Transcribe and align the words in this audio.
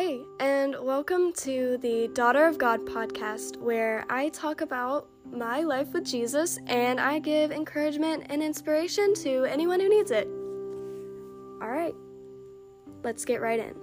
Hey, 0.00 0.20
and 0.38 0.76
welcome 0.80 1.32
to 1.38 1.76
the 1.78 2.08
Daughter 2.14 2.46
of 2.46 2.56
God 2.56 2.86
podcast, 2.86 3.56
where 3.56 4.04
I 4.08 4.28
talk 4.28 4.60
about 4.60 5.08
my 5.28 5.62
life 5.62 5.92
with 5.92 6.04
Jesus 6.04 6.56
and 6.68 7.00
I 7.00 7.18
give 7.18 7.50
encouragement 7.50 8.26
and 8.28 8.40
inspiration 8.40 9.12
to 9.14 9.42
anyone 9.46 9.80
who 9.80 9.88
needs 9.88 10.12
it. 10.12 10.28
All 11.60 11.68
right, 11.68 11.96
let's 13.02 13.24
get 13.24 13.40
right 13.40 13.58
in. 13.58 13.74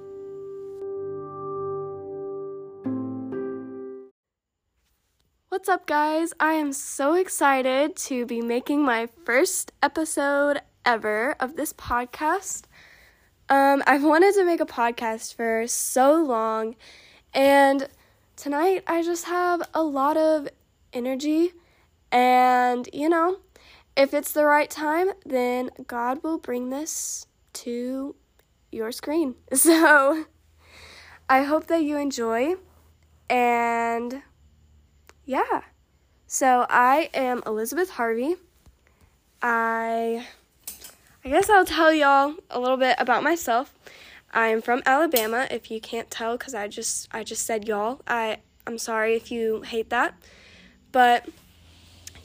What's 5.50 5.68
up, 5.68 5.86
guys? 5.86 6.32
I 6.40 6.54
am 6.54 6.72
so 6.72 7.16
excited 7.16 7.98
to 7.98 8.26
be 8.26 8.40
making 8.40 8.86
my 8.86 9.10
first 9.26 9.74
episode 9.84 10.62
ever 10.86 11.36
of 11.42 11.58
this 11.58 11.74
podcast. 11.74 12.68
Um, 13.48 13.84
I've 13.86 14.04
wanted 14.04 14.34
to 14.36 14.44
make 14.44 14.60
a 14.60 14.66
podcast 14.66 15.36
for 15.36 15.68
so 15.68 16.24
long, 16.24 16.76
and 17.32 17.88
tonight 18.36 18.84
I 18.88 19.04
just 19.04 19.26
have 19.26 19.62
a 19.72 19.84
lot 19.84 20.18
of 20.18 20.50
energy, 20.94 21.52
and 22.12 22.90
you 22.92 23.08
know, 23.08 23.38
if 23.96 24.16
it's 24.16 24.32
the 24.32 24.46
right 24.46 24.68
time, 24.68 25.12
then 25.28 25.70
God 25.86 26.24
will 26.24 26.40
bring 26.40 26.72
this 26.72 27.28
to 27.54 28.16
your 28.72 28.92
screen. 28.92 29.36
So, 29.54 30.26
I 31.30 31.44
hope 31.44 31.68
that 31.68 31.84
you 31.84 31.98
enjoy, 31.98 32.56
and 33.30 34.24
yeah. 35.24 35.62
So, 36.26 36.66
I 36.68 37.12
am 37.14 37.44
Elizabeth 37.46 37.92
Harvey. 37.92 38.38
I 39.40 40.26
I 41.26 41.30
guess 41.30 41.50
I'll 41.50 41.66
tell 41.66 41.92
y'all 41.92 42.36
a 42.52 42.60
little 42.60 42.78
bit 42.78 42.98
about 43.00 43.24
myself. 43.24 43.74
I 44.32 44.50
am 44.50 44.62
from 44.62 44.84
Alabama. 44.86 45.48
If 45.50 45.72
you 45.72 45.82
can't 45.82 46.12
tell, 46.12 46.38
because 46.38 46.54
I 46.54 46.68
just 46.68 47.08
I 47.12 47.24
just 47.24 47.48
said 47.48 47.68
y'all. 47.68 48.02
I 48.08 48.38
I'm 48.68 48.78
sorry 48.78 49.16
if 49.16 49.32
you 49.32 49.64
hate 49.64 49.90
that, 49.90 50.14
but 50.92 51.28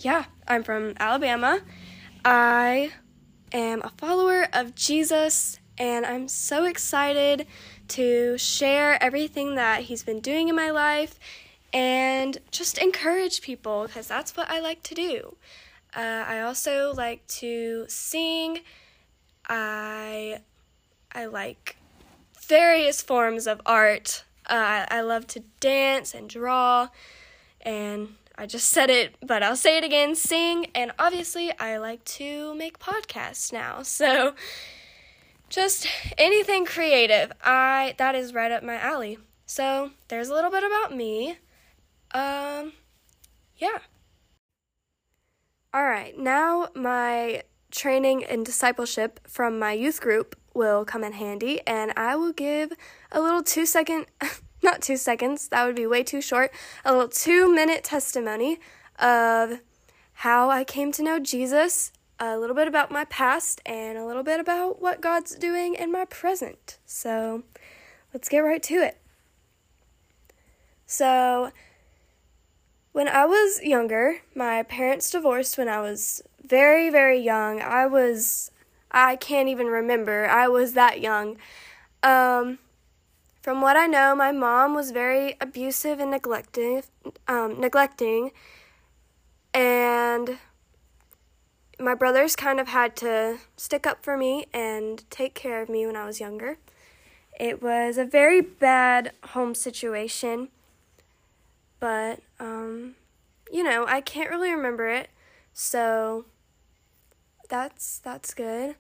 yeah, 0.00 0.26
I'm 0.46 0.62
from 0.62 0.92
Alabama. 1.00 1.62
I 2.26 2.92
am 3.52 3.80
a 3.80 3.88
follower 3.96 4.46
of 4.52 4.74
Jesus, 4.74 5.58
and 5.78 6.04
I'm 6.04 6.28
so 6.28 6.66
excited 6.66 7.46
to 7.88 8.36
share 8.36 9.02
everything 9.02 9.54
that 9.54 9.84
he's 9.84 10.02
been 10.02 10.20
doing 10.20 10.50
in 10.50 10.54
my 10.54 10.70
life 10.70 11.18
and 11.72 12.36
just 12.50 12.76
encourage 12.76 13.40
people 13.40 13.86
because 13.86 14.06
that's 14.06 14.36
what 14.36 14.50
I 14.50 14.60
like 14.60 14.82
to 14.82 14.94
do. 14.94 15.36
Uh, 15.96 16.24
I 16.28 16.40
also 16.42 16.92
like 16.92 17.26
to 17.28 17.86
sing 17.88 18.60
I 19.48 20.40
I 21.12 21.26
like 21.26 21.76
various 22.48 23.02
forms 23.02 23.46
of 23.46 23.60
art. 23.66 24.24
Uh, 24.48 24.86
I 24.88 25.00
love 25.02 25.26
to 25.28 25.40
dance 25.60 26.14
and 26.14 26.28
draw, 26.28 26.88
and 27.60 28.16
I 28.36 28.46
just 28.46 28.68
said 28.68 28.90
it, 28.90 29.16
but 29.22 29.42
I'll 29.42 29.56
say 29.56 29.76
it 29.76 29.84
again 29.84 30.14
sing, 30.14 30.66
and 30.74 30.92
obviously, 30.98 31.52
I 31.58 31.76
like 31.76 32.04
to 32.16 32.54
make 32.54 32.78
podcasts 32.78 33.52
now. 33.52 33.82
So, 33.84 34.34
just 35.48 35.86
anything 36.16 36.64
creative, 36.64 37.32
I 37.42 37.94
that 37.98 38.14
is 38.14 38.32
right 38.34 38.50
up 38.50 38.62
my 38.62 38.76
alley. 38.76 39.18
So, 39.46 39.90
there's 40.08 40.28
a 40.28 40.34
little 40.34 40.50
bit 40.50 40.64
about 40.64 40.96
me. 40.96 41.38
Um, 42.12 42.72
yeah. 43.56 43.78
All 45.72 45.84
right, 45.84 46.18
now 46.18 46.68
my 46.74 47.42
training 47.70 48.24
and 48.24 48.44
discipleship 48.44 49.20
from 49.26 49.58
my 49.58 49.72
youth 49.72 50.00
group 50.00 50.36
will 50.54 50.84
come 50.84 51.04
in 51.04 51.12
handy, 51.12 51.60
and 51.66 51.92
I 51.96 52.16
will 52.16 52.32
give 52.32 52.72
a 53.12 53.20
little 53.20 53.42
two 53.42 53.66
second, 53.66 54.06
not 54.62 54.82
two 54.82 54.96
seconds, 54.96 55.48
that 55.48 55.64
would 55.64 55.76
be 55.76 55.86
way 55.86 56.02
too 56.02 56.20
short, 56.20 56.52
a 56.84 56.92
little 56.92 57.08
two 57.08 57.52
minute 57.54 57.84
testimony 57.84 58.58
of 58.98 59.60
how 60.14 60.50
I 60.50 60.64
came 60.64 60.92
to 60.92 61.02
know 61.02 61.18
Jesus, 61.18 61.92
a 62.18 62.38
little 62.38 62.56
bit 62.56 62.68
about 62.68 62.90
my 62.90 63.04
past, 63.06 63.60
and 63.64 63.96
a 63.96 64.04
little 64.04 64.22
bit 64.22 64.40
about 64.40 64.82
what 64.82 65.00
God's 65.00 65.34
doing 65.34 65.74
in 65.74 65.90
my 65.90 66.04
present. 66.04 66.78
So 66.84 67.44
let's 68.12 68.28
get 68.28 68.40
right 68.40 68.62
to 68.64 68.74
it. 68.74 68.98
So, 70.86 71.52
when 72.92 73.06
I 73.06 73.24
was 73.24 73.60
younger, 73.62 74.22
my 74.34 74.64
parents 74.64 75.10
divorced 75.10 75.56
when 75.56 75.68
I 75.68 75.80
was 75.80 76.20
very, 76.50 76.90
very 76.90 77.20
young. 77.20 77.62
I 77.62 77.86
was, 77.86 78.50
I 78.90 79.16
can't 79.16 79.48
even 79.48 79.68
remember. 79.68 80.28
I 80.28 80.48
was 80.48 80.74
that 80.74 81.00
young. 81.00 81.38
Um, 82.02 82.58
from 83.40 83.62
what 83.62 83.76
I 83.76 83.86
know, 83.86 84.14
my 84.14 84.32
mom 84.32 84.74
was 84.74 84.90
very 84.90 85.36
abusive 85.40 86.00
and 86.00 86.10
neglecting, 86.10 86.82
um, 87.28 87.58
neglecting, 87.58 88.32
and 89.54 90.38
my 91.78 91.94
brothers 91.94 92.36
kind 92.36 92.60
of 92.60 92.68
had 92.68 92.94
to 92.96 93.38
stick 93.56 93.86
up 93.86 94.04
for 94.04 94.16
me 94.18 94.46
and 94.52 95.08
take 95.08 95.34
care 95.34 95.62
of 95.62 95.68
me 95.68 95.86
when 95.86 95.96
I 95.96 96.04
was 96.04 96.20
younger. 96.20 96.58
It 97.38 97.62
was 97.62 97.96
a 97.96 98.04
very 98.04 98.42
bad 98.42 99.12
home 99.28 99.54
situation, 99.54 100.48
but 101.78 102.20
um, 102.38 102.96
you 103.50 103.62
know, 103.62 103.86
I 103.86 104.02
can't 104.02 104.28
really 104.28 104.50
remember 104.50 104.88
it, 104.88 105.08
so 105.54 106.26
that's 107.50 107.98
that's 107.98 108.32
good. 108.32 108.76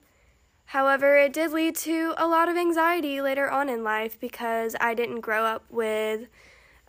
However, 0.66 1.16
it 1.16 1.32
did 1.32 1.50
lead 1.50 1.74
to 1.76 2.14
a 2.16 2.28
lot 2.28 2.48
of 2.48 2.56
anxiety 2.56 3.20
later 3.20 3.50
on 3.50 3.68
in 3.68 3.82
life 3.82 4.18
because 4.18 4.76
I 4.80 4.94
didn't 4.94 5.20
grow 5.20 5.44
up 5.44 5.64
with 5.68 6.28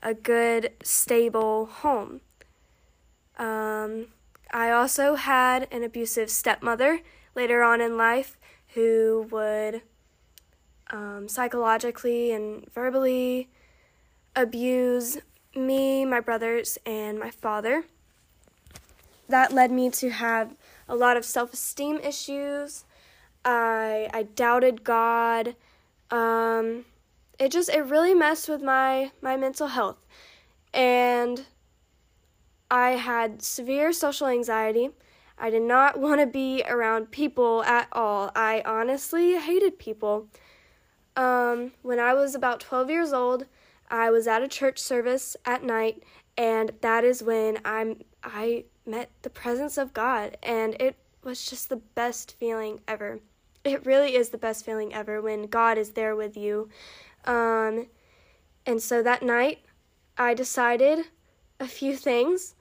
a 0.03 0.13
good, 0.13 0.71
stable 0.83 1.65
home. 1.65 2.21
Um, 3.37 4.07
I 4.53 4.69
also 4.69 5.15
had 5.15 5.67
an 5.71 5.83
abusive 5.83 6.29
stepmother 6.29 6.99
later 7.33 7.63
on 7.63 7.81
in 7.81 7.97
life 7.97 8.37
who 8.75 9.27
would 9.31 9.81
um, 10.91 11.27
psychologically 11.27 12.31
and 12.31 12.71
verbally 12.71 13.49
abuse 14.35 15.17
me, 15.55 16.05
my 16.05 16.19
brothers, 16.19 16.77
and 16.85 17.17
my 17.17 17.31
father. 17.31 17.85
That 19.31 19.53
led 19.53 19.71
me 19.71 19.89
to 19.91 20.09
have 20.09 20.55
a 20.87 20.95
lot 20.95 21.17
of 21.17 21.25
self 21.25 21.53
esteem 21.53 21.99
issues. 21.99 22.85
I 23.45 24.09
I 24.13 24.23
doubted 24.23 24.83
God. 24.83 25.55
Um, 26.11 26.85
it 27.39 27.51
just 27.51 27.69
it 27.69 27.85
really 27.85 28.13
messed 28.13 28.49
with 28.49 28.61
my 28.61 29.11
my 29.21 29.37
mental 29.37 29.67
health, 29.67 30.05
and 30.73 31.45
I 32.69 32.91
had 32.91 33.41
severe 33.41 33.93
social 33.93 34.27
anxiety. 34.27 34.89
I 35.37 35.49
did 35.49 35.63
not 35.63 35.99
want 36.05 36.19
to 36.21 36.27
be 36.27 36.63
around 36.67 37.11
people 37.11 37.63
at 37.63 37.87
all. 37.91 38.31
I 38.35 38.61
honestly 38.65 39.37
hated 39.37 39.79
people. 39.79 40.27
Um, 41.15 41.71
when 41.81 41.99
I 41.99 42.13
was 42.13 42.35
about 42.35 42.59
12 42.59 42.89
years 42.89 43.11
old, 43.13 43.45
I 43.89 44.09
was 44.09 44.27
at 44.27 44.41
a 44.43 44.47
church 44.47 44.79
service 44.79 45.35
at 45.45 45.63
night, 45.63 46.03
and 46.37 46.71
that 46.81 47.03
is 47.03 47.23
when 47.23 47.59
I'm 47.65 48.01
I 48.23 48.65
met 48.85 49.09
the 49.21 49.29
presence 49.29 49.77
of 49.77 49.93
God, 49.93 50.37
and 50.41 50.75
it 50.79 50.95
was 51.23 51.45
just 51.45 51.69
the 51.69 51.77
best 51.77 52.35
feeling 52.39 52.81
ever. 52.87 53.19
It 53.63 53.85
really 53.85 54.15
is 54.15 54.29
the 54.29 54.37
best 54.37 54.65
feeling 54.65 54.93
ever 54.93 55.21
when 55.21 55.43
God 55.43 55.77
is 55.77 55.91
there 55.91 56.15
with 56.15 56.35
you. 56.35 56.69
Um, 57.25 57.87
and 58.65 58.81
so 58.81 59.03
that 59.03 59.21
night, 59.21 59.59
I 60.17 60.33
decided 60.33 61.05
a 61.59 61.67
few 61.67 61.95
things. 61.95 62.55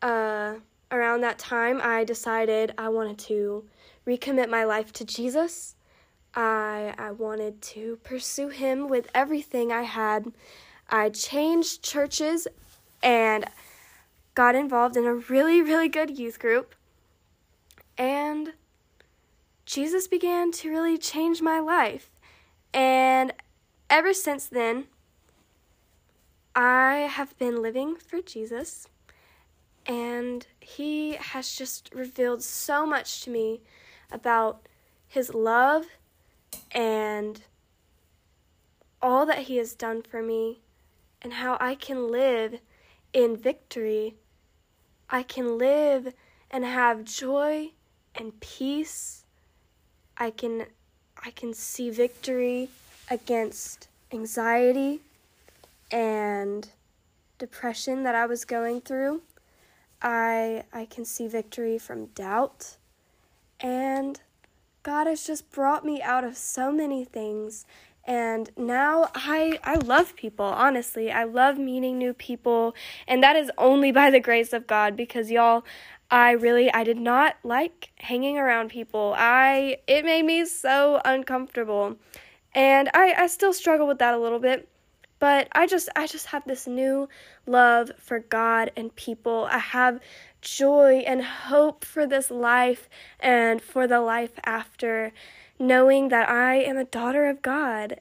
Uh, 0.00 0.54
around 0.90 1.20
that 1.20 1.38
time, 1.38 1.80
I 1.82 2.04
decided 2.04 2.72
I 2.78 2.88
wanted 2.88 3.18
to 3.18 3.64
recommit 4.06 4.48
my 4.48 4.64
life 4.64 4.92
to 4.94 5.04
Jesus. 5.04 5.74
I 6.34 6.94
I 6.98 7.10
wanted 7.10 7.60
to 7.62 7.98
pursue 8.04 8.48
him 8.48 8.88
with 8.88 9.08
everything 9.14 9.72
I 9.72 9.82
had. 9.82 10.32
I 10.88 11.10
changed 11.10 11.82
churches 11.82 12.48
and 13.02 13.44
got 14.38 14.54
involved 14.54 14.96
in 14.96 15.04
a 15.04 15.14
really, 15.14 15.60
really 15.60 15.88
good 15.88 16.16
youth 16.16 16.38
group. 16.38 16.76
And 17.98 18.52
Jesus 19.66 20.06
began 20.06 20.52
to 20.52 20.70
really 20.70 20.96
change 20.96 21.42
my 21.42 21.58
life. 21.58 22.08
And 22.72 23.34
ever 23.90 24.12
since 24.12 24.46
then, 24.46 24.84
I 26.54 27.08
have 27.10 27.36
been 27.36 27.60
living 27.60 27.96
for 27.96 28.22
Jesus. 28.22 28.86
And 29.84 30.46
he 30.60 31.14
has 31.14 31.56
just 31.56 31.90
revealed 31.92 32.44
so 32.44 32.86
much 32.86 33.22
to 33.22 33.30
me 33.30 33.60
about 34.12 34.68
his 35.08 35.34
love 35.34 35.84
and 36.70 37.42
all 39.02 39.26
that 39.26 39.46
he 39.48 39.56
has 39.56 39.74
done 39.74 40.00
for 40.00 40.22
me 40.22 40.60
and 41.20 41.32
how 41.32 41.58
I 41.60 41.74
can 41.74 42.12
live 42.12 42.60
in 43.12 43.36
victory 43.36 44.14
I 45.10 45.22
can 45.22 45.58
live 45.58 46.12
and 46.50 46.64
have 46.64 47.04
joy 47.04 47.70
and 48.14 48.38
peace. 48.40 49.24
I 50.16 50.30
can 50.30 50.66
I 51.24 51.30
can 51.30 51.54
see 51.54 51.90
victory 51.90 52.68
against 53.10 53.88
anxiety 54.12 55.00
and 55.90 56.68
depression 57.38 58.02
that 58.02 58.14
I 58.14 58.26
was 58.26 58.44
going 58.44 58.80
through. 58.80 59.22
I 60.02 60.64
I 60.72 60.84
can 60.84 61.04
see 61.04 61.26
victory 61.26 61.78
from 61.78 62.06
doubt 62.06 62.76
and 63.60 64.20
God 64.82 65.06
has 65.06 65.26
just 65.26 65.50
brought 65.50 65.84
me 65.84 66.00
out 66.00 66.24
of 66.24 66.36
so 66.36 66.70
many 66.70 67.04
things 67.04 67.66
and 68.08 68.50
now 68.56 69.10
I 69.14 69.60
I 69.62 69.74
love 69.74 70.16
people 70.16 70.46
honestly. 70.46 71.12
I 71.12 71.24
love 71.24 71.58
meeting 71.58 71.98
new 71.98 72.14
people 72.14 72.74
and 73.06 73.22
that 73.22 73.36
is 73.36 73.52
only 73.58 73.92
by 73.92 74.10
the 74.10 74.18
grace 74.18 74.54
of 74.54 74.66
God 74.66 74.96
because 74.96 75.30
y'all 75.30 75.64
I 76.10 76.30
really 76.32 76.72
I 76.72 76.84
did 76.84 76.96
not 76.96 77.36
like 77.44 77.90
hanging 77.98 78.38
around 78.38 78.70
people. 78.70 79.14
I 79.16 79.76
it 79.86 80.06
made 80.06 80.24
me 80.24 80.46
so 80.46 81.02
uncomfortable. 81.04 81.96
And 82.54 82.88
I 82.94 83.12
I 83.12 83.26
still 83.26 83.52
struggle 83.52 83.86
with 83.86 83.98
that 83.98 84.14
a 84.14 84.18
little 84.18 84.40
bit. 84.40 84.68
But 85.18 85.48
I 85.52 85.66
just 85.66 85.90
I 85.94 86.06
just 86.06 86.26
have 86.26 86.46
this 86.46 86.66
new 86.66 87.10
love 87.44 87.90
for 87.98 88.20
God 88.20 88.70
and 88.74 88.94
people. 88.96 89.48
I 89.50 89.58
have 89.58 90.00
joy 90.40 91.02
and 91.06 91.22
hope 91.22 91.84
for 91.84 92.06
this 92.06 92.30
life 92.30 92.88
and 93.20 93.60
for 93.60 93.86
the 93.86 94.00
life 94.00 94.32
after 94.44 95.12
knowing 95.58 96.08
that 96.08 96.28
I 96.28 96.56
am 96.56 96.76
a 96.76 96.84
daughter 96.84 97.26
of 97.28 97.42
God. 97.42 98.00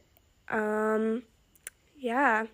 Um 0.50 1.24
yeah. 1.98 2.46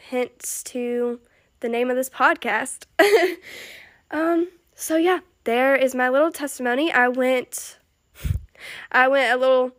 Hints 0.00 0.62
to 0.64 1.20
the 1.60 1.68
name 1.68 1.90
of 1.90 1.96
this 1.96 2.10
podcast. 2.10 2.86
um 4.10 4.48
so 4.74 4.96
yeah, 4.96 5.20
there 5.44 5.76
is 5.76 5.94
my 5.94 6.08
little 6.08 6.32
testimony. 6.32 6.90
I 6.92 7.08
went 7.08 7.78
I 8.92 9.08
went 9.08 9.32
a 9.32 9.36
little 9.36 9.72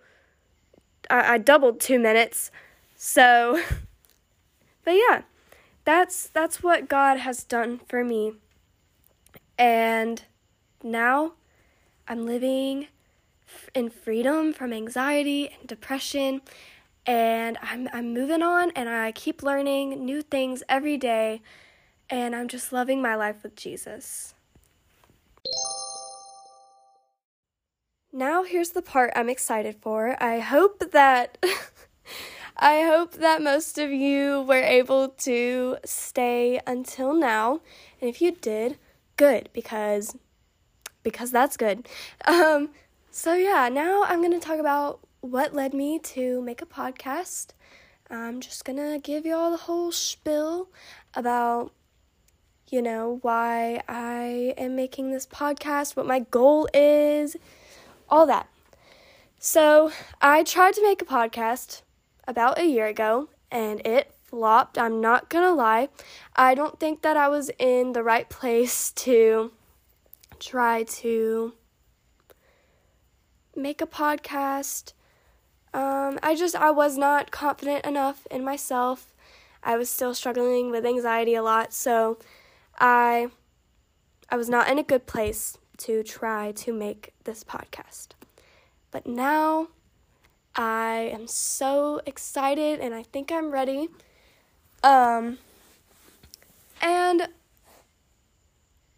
I, 1.09 1.33
I 1.33 1.37
doubled 1.37 1.79
2 1.79 1.99
minutes. 1.99 2.51
So 2.95 3.61
but 4.85 4.91
yeah, 4.91 5.23
that's 5.85 6.27
that's 6.27 6.63
what 6.63 6.89
God 6.89 7.19
has 7.19 7.43
done 7.43 7.79
for 7.87 8.03
me. 8.03 8.33
And 9.57 10.23
now 10.83 11.33
I'm 12.07 12.25
living 12.25 12.87
in 13.73 13.89
freedom 13.89 14.53
from 14.53 14.73
anxiety 14.73 15.49
and 15.59 15.67
depression 15.67 16.41
and 17.05 17.57
I'm 17.61 17.89
I'm 17.91 18.13
moving 18.13 18.41
on 18.41 18.71
and 18.71 18.87
I 18.89 19.11
keep 19.11 19.43
learning 19.43 20.05
new 20.05 20.21
things 20.21 20.63
every 20.69 20.97
day 20.97 21.41
and 22.09 22.35
I'm 22.35 22.47
just 22.47 22.71
loving 22.71 23.01
my 23.01 23.15
life 23.15 23.43
with 23.43 23.55
Jesus. 23.55 24.33
Now 28.11 28.43
here's 28.43 28.69
the 28.69 28.81
part 28.81 29.11
I'm 29.15 29.29
excited 29.29 29.75
for. 29.81 30.21
I 30.21 30.39
hope 30.39 30.91
that 30.91 31.37
I 32.57 32.83
hope 32.83 33.13
that 33.13 33.41
most 33.41 33.77
of 33.77 33.91
you 33.91 34.43
were 34.47 34.61
able 34.61 35.09
to 35.09 35.77
stay 35.83 36.61
until 36.67 37.13
now. 37.13 37.61
And 37.99 38.09
if 38.09 38.21
you 38.21 38.31
did, 38.31 38.77
good 39.17 39.49
because 39.51 40.15
because 41.01 41.31
that's 41.31 41.57
good. 41.57 41.87
Um 42.25 42.69
so 43.15 43.35
yeah, 43.35 43.69
now 43.69 44.03
I'm 44.05 44.21
going 44.21 44.31
to 44.31 44.39
talk 44.39 44.59
about 44.59 44.99
what 45.21 45.53
led 45.53 45.75
me 45.75 45.99
to 45.99 46.41
make 46.41 46.63
a 46.63 46.65
podcast. 46.65 47.49
I'm 48.09 48.41
just 48.41 48.65
going 48.65 48.77
to 48.77 48.99
give 48.99 49.23
you 49.23 49.35
all 49.35 49.51
the 49.51 49.57
whole 49.57 49.91
spiel 49.91 50.67
about 51.13 51.71
you 52.69 52.81
know, 52.81 53.19
why 53.21 53.83
I 53.87 54.55
am 54.57 54.75
making 54.75 55.11
this 55.11 55.27
podcast, 55.27 55.95
what 55.95 56.07
my 56.07 56.21
goal 56.21 56.67
is, 56.73 57.37
all 58.09 58.25
that. 58.25 58.49
So, 59.37 59.91
I 60.19 60.41
tried 60.41 60.73
to 60.73 60.81
make 60.81 60.99
a 60.99 61.05
podcast 61.05 61.83
about 62.27 62.57
a 62.57 62.65
year 62.65 62.87
ago 62.87 63.29
and 63.51 63.85
it 63.85 64.11
flopped. 64.23 64.79
I'm 64.79 65.01
not 65.01 65.29
gonna 65.29 65.53
lie. 65.53 65.89
I 66.35 66.55
don't 66.55 66.79
think 66.79 67.03
that 67.03 67.15
I 67.15 67.27
was 67.27 67.51
in 67.59 67.93
the 67.93 68.01
right 68.01 68.27
place 68.27 68.91
to 68.93 69.51
try 70.39 70.81
to 70.81 71.53
make 73.55 73.81
a 73.81 73.87
podcast. 73.87 74.93
Um, 75.73 76.19
I 76.21 76.35
just, 76.35 76.55
I 76.55 76.71
was 76.71 76.97
not 76.97 77.31
confident 77.31 77.85
enough 77.85 78.27
in 78.29 78.43
myself. 78.43 79.13
I 79.63 79.77
was 79.77 79.89
still 79.89 80.13
struggling 80.13 80.71
with 80.71 80.85
anxiety 80.85 81.35
a 81.35 81.43
lot, 81.43 81.73
so 81.73 82.17
I 82.79 83.29
I 84.29 84.35
was 84.35 84.49
not 84.49 84.69
in 84.69 84.79
a 84.79 84.83
good 84.83 85.05
place 85.05 85.57
to 85.77 86.03
try 86.03 86.51
to 86.53 86.73
make 86.73 87.13
this 87.23 87.43
podcast. 87.43 88.09
But 88.91 89.05
now 89.05 89.67
I 90.55 91.11
am 91.13 91.27
so 91.27 92.01
excited 92.05 92.79
and 92.79 92.93
I 92.93 93.03
think 93.03 93.31
I'm 93.31 93.51
ready. 93.51 93.89
Um, 94.83 95.37
and 96.81 97.27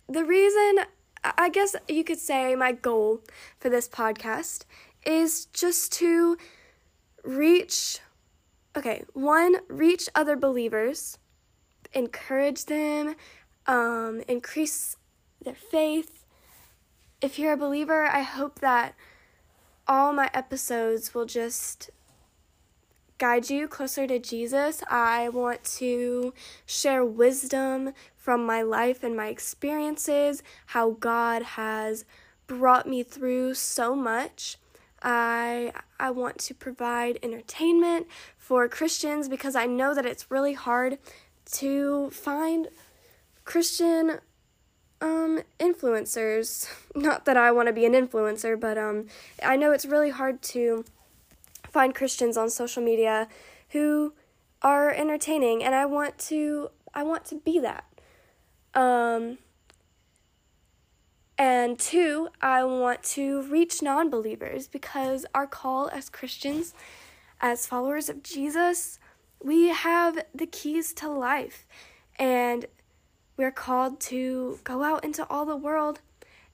the 0.07 0.23
reason, 0.23 0.85
I 1.37 1.49
guess 1.49 1.75
you 1.87 2.03
could 2.03 2.19
say, 2.19 2.55
my 2.55 2.71
goal 2.71 3.21
for 3.59 3.69
this 3.69 3.87
podcast 3.87 4.65
is 5.05 5.45
just 5.45 5.91
to 5.93 6.37
reach, 7.23 7.99
okay, 8.75 9.03
one, 9.13 9.57
reach 9.67 10.07
other 10.13 10.35
believers, 10.35 11.17
encourage 11.93 12.65
them, 12.65 13.15
um, 13.65 14.21
increase 14.27 14.97
their 15.43 15.55
faith. 15.55 16.25
If 17.21 17.39
you're 17.39 17.53
a 17.53 17.57
believer, 17.57 18.03
I 18.05 18.21
hope 18.21 18.59
that 18.59 18.93
all 19.87 20.13
my 20.13 20.29
episodes 20.33 21.13
will 21.13 21.25
just 21.25 21.89
guide 23.17 23.49
you 23.49 23.67
closer 23.67 24.07
to 24.07 24.19
Jesus. 24.19 24.83
I 24.89 25.29
want 25.29 25.63
to 25.79 26.33
share 26.65 27.05
wisdom 27.05 27.93
from 28.15 28.45
my 28.45 28.61
life 28.61 29.03
and 29.03 29.15
my 29.15 29.27
experiences, 29.27 30.43
how 30.67 30.91
God 30.91 31.43
has 31.43 32.05
brought 32.47 32.87
me 32.87 33.03
through 33.03 33.53
so 33.53 33.95
much. 33.95 34.57
I 35.01 35.71
I 35.99 36.11
want 36.11 36.39
to 36.39 36.53
provide 36.53 37.19
entertainment 37.21 38.07
for 38.37 38.67
Christians 38.67 39.29
because 39.29 39.55
I 39.55 39.65
know 39.65 39.93
that 39.93 40.05
it's 40.05 40.31
really 40.31 40.53
hard 40.53 40.97
to 41.53 42.09
find 42.09 42.69
Christian 43.43 44.19
um 45.01 45.41
influencers. 45.59 46.67
Not 46.95 47.25
that 47.25 47.37
I 47.37 47.51
want 47.51 47.67
to 47.67 47.73
be 47.73 47.85
an 47.85 47.93
influencer, 47.93 48.59
but 48.59 48.77
um 48.77 49.05
I 49.43 49.55
know 49.55 49.71
it's 49.71 49.85
really 49.85 50.09
hard 50.09 50.41
to 50.53 50.85
find 51.75 51.93
Christians 51.93 52.37
on 52.37 52.49
social 52.49 52.81
media 52.81 53.27
who 53.71 54.13
are 54.61 54.91
entertaining 54.91 55.61
and 55.61 55.75
I 55.75 55.85
want 55.85 56.17
to 56.29 56.69
I 56.93 57.03
want 57.03 57.25
to 57.25 57.35
be 57.35 57.59
that. 57.59 57.83
Um 58.73 59.39
and 61.37 61.77
two, 61.77 62.29
I 62.41 62.63
want 62.63 63.03
to 63.15 63.41
reach 63.51 63.81
non 63.81 64.09
believers 64.09 64.69
because 64.69 65.25
our 65.35 65.47
call 65.47 65.89
as 65.89 66.09
Christians, 66.09 66.73
as 67.41 67.67
followers 67.67 68.07
of 68.07 68.23
Jesus, 68.23 68.97
we 69.43 69.67
have 69.67 70.17
the 70.33 70.45
keys 70.45 70.93
to 70.93 71.09
life. 71.09 71.67
And 72.17 72.67
we're 73.35 73.51
called 73.51 73.99
to 74.11 74.59
go 74.63 74.81
out 74.81 75.03
into 75.03 75.27
all 75.29 75.45
the 75.45 75.57
world 75.57 75.99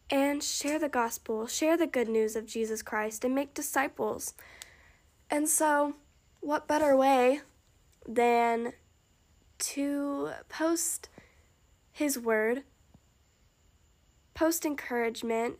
and 0.09 0.41
share 0.41 0.79
the 0.79 0.89
gospel, 0.89 1.45
share 1.45 1.77
the 1.77 1.85
good 1.85 2.09
news 2.09 2.35
of 2.35 2.47
Jesus 2.47 2.81
Christ, 2.81 3.23
and 3.23 3.35
make 3.35 3.53
disciples. 3.53 4.33
And 5.31 5.47
so, 5.47 5.95
what 6.41 6.67
better 6.67 6.95
way 6.95 7.39
than 8.05 8.73
to 9.59 10.31
post 10.50 11.07
His 11.93 12.19
word, 12.19 12.63
post 14.33 14.65
encouragement, 14.65 15.55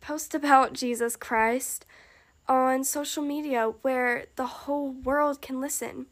post 0.00 0.34
about 0.34 0.72
Jesus 0.72 1.14
Christ 1.14 1.84
on 2.48 2.84
social 2.84 3.22
media 3.22 3.74
where 3.82 4.24
the 4.36 4.46
whole 4.46 4.92
world 4.92 5.42
can 5.42 5.60
listen? 5.60 6.06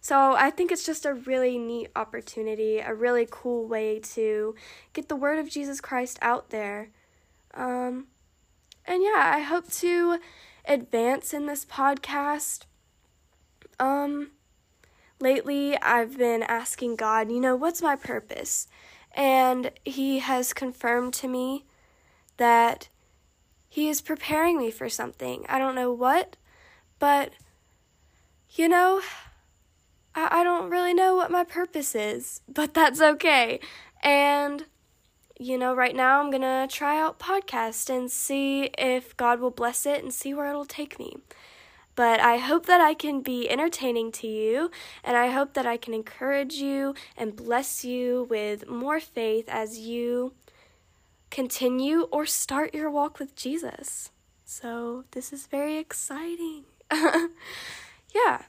So 0.00 0.34
I 0.34 0.50
think 0.50 0.70
it's 0.70 0.86
just 0.86 1.06
a 1.06 1.14
really 1.14 1.58
neat 1.58 1.90
opportunity, 1.96 2.78
a 2.78 2.94
really 2.94 3.26
cool 3.28 3.66
way 3.66 3.98
to 4.14 4.54
get 4.92 5.08
the 5.08 5.16
word 5.16 5.38
of 5.38 5.48
Jesus 5.48 5.80
Christ 5.80 6.18
out 6.22 6.50
there. 6.50 6.90
Um, 7.54 8.06
and 8.86 9.02
yeah, 9.02 9.32
I 9.34 9.40
hope 9.40 9.70
to 9.72 10.18
advance 10.68 11.32
in 11.32 11.46
this 11.46 11.64
podcast. 11.64 12.66
Um, 13.80 14.32
lately, 15.20 15.76
I've 15.78 16.18
been 16.18 16.42
asking 16.42 16.96
God, 16.96 17.30
you 17.30 17.40
know, 17.40 17.56
what's 17.56 17.82
my 17.82 17.96
purpose? 17.96 18.68
And 19.12 19.72
He 19.84 20.18
has 20.18 20.52
confirmed 20.52 21.14
to 21.14 21.28
me 21.28 21.64
that 22.36 22.88
He 23.68 23.88
is 23.88 24.00
preparing 24.00 24.58
me 24.58 24.70
for 24.70 24.88
something. 24.88 25.44
I 25.48 25.58
don't 25.58 25.74
know 25.74 25.92
what, 25.92 26.36
but 26.98 27.32
you 28.50 28.68
know, 28.68 29.00
I, 30.14 30.40
I 30.40 30.44
don't 30.44 30.70
really 30.70 30.94
know 30.94 31.16
what 31.16 31.30
my 31.30 31.44
purpose 31.44 31.94
is, 31.94 32.40
but 32.48 32.74
that's 32.74 33.00
okay. 33.00 33.60
And, 34.02 34.64
you 35.38 35.56
know, 35.58 35.74
right 35.74 35.94
now 35.94 36.20
I'm 36.20 36.30
gonna 36.30 36.66
try 36.68 37.00
out 37.00 37.18
podcast 37.18 37.88
and 37.90 38.10
see 38.10 38.64
if 38.78 39.16
God 39.16 39.40
will 39.40 39.50
bless 39.50 39.86
it 39.86 40.02
and 40.02 40.12
see 40.12 40.34
where 40.34 40.48
it'll 40.48 40.64
take 40.64 40.98
me. 40.98 41.16
but 41.94 42.20
I 42.20 42.36
hope 42.38 42.66
that 42.66 42.80
I 42.80 42.94
can 42.94 43.22
be 43.22 43.50
entertaining 43.50 44.12
to 44.12 44.28
you, 44.28 44.70
and 45.02 45.16
I 45.16 45.28
hope 45.30 45.54
that 45.54 45.66
I 45.66 45.76
can 45.76 45.92
encourage 45.94 46.54
you 46.54 46.94
and 47.16 47.34
bless 47.34 47.84
you 47.84 48.26
with 48.30 48.68
more 48.68 49.00
faith 49.00 49.46
as 49.48 49.78
you 49.80 50.32
continue 51.30 52.02
or 52.12 52.24
start 52.24 52.74
your 52.74 52.90
walk 52.90 53.18
with 53.18 53.34
Jesus. 53.34 54.10
So, 54.44 55.04
this 55.10 55.32
is 55.32 55.46
very 55.46 55.76
exciting. 55.78 56.64
yeah. 56.92 58.42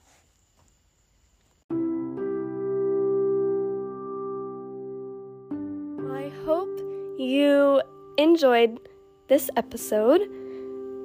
You 7.19 7.81
enjoyed 8.17 8.79
this 9.27 9.49
episode. 9.57 10.21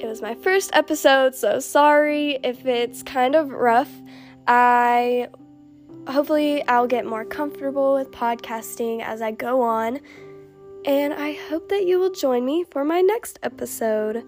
It 0.00 0.06
was 0.06 0.22
my 0.22 0.34
first 0.34 0.70
episode, 0.72 1.34
so 1.34 1.58
sorry 1.58 2.38
if 2.42 2.64
it's 2.66 3.02
kind 3.02 3.34
of 3.34 3.50
rough. 3.50 3.90
I 4.46 5.28
hopefully 6.08 6.66
I'll 6.68 6.86
get 6.86 7.04
more 7.06 7.24
comfortable 7.24 7.94
with 7.94 8.10
podcasting 8.10 9.02
as 9.02 9.20
I 9.22 9.32
go 9.32 9.62
on, 9.62 10.00
and 10.84 11.12
I 11.14 11.32
hope 11.32 11.68
that 11.70 11.86
you 11.86 11.98
will 11.98 12.12
join 12.12 12.44
me 12.44 12.64
for 12.70 12.84
my 12.84 13.00
next 13.00 13.38
episode. 13.42 14.22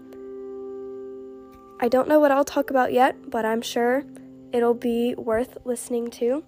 I 1.81 1.89
don't 1.89 2.09
know 2.09 2.19
what 2.19 2.31
I'll 2.31 2.45
talk 2.45 2.71
about 2.71 2.93
yet, 2.93 3.31
but 3.31 3.45
I'm 3.45 3.63
sure 3.63 4.05
it'll 4.53 4.75
be 4.75 5.15
worth 5.17 5.59
listening 5.65 6.11
to. 6.13 6.43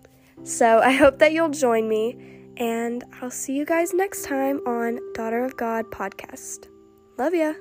So 0.45 0.79
I 0.79 0.93
hope 0.93 1.19
that 1.19 1.33
you'll 1.33 1.51
join 1.51 1.89
me, 1.89 2.17
and 2.59 3.05
I'll 3.23 3.31
see 3.31 3.55
you 3.55 3.65
guys 3.65 3.95
next 3.95 4.25
time 4.25 4.61
on 4.67 5.01
Daughter 5.15 5.45
of 5.45 5.57
God 5.57 5.87
podcast. 5.91 6.69
Love 7.17 7.35
ya. 7.35 7.55